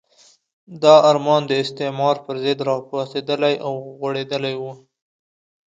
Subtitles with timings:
[0.83, 4.71] دا ارمان د استعمار پرضد راپاڅېدلی او غوړېدلی وو.